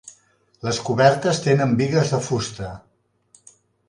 Les 0.67 0.77
cobertes 0.85 1.41
tenen 1.47 1.75
bigues 1.81 2.13
de 2.13 2.21
fusta. 2.29 2.71